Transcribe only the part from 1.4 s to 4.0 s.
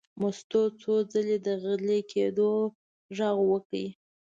د غلي کېدو غږ وکړ.